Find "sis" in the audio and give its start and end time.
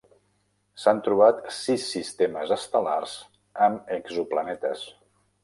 1.57-1.85